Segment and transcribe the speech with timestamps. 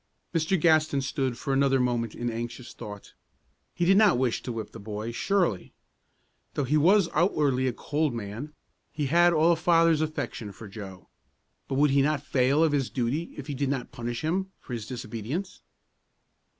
[0.33, 0.59] Mr.
[0.59, 3.13] Gaston stood for another moment in anxious thought.
[3.75, 5.73] He did not wish to whip the boy, surely.
[6.55, 8.55] Though he was outwardly a cold man,
[8.91, 11.07] he had all a father's affection for Joe;
[11.67, 14.73] but would he not fail of his duty if he did not punish him for
[14.73, 15.61] his disobedience?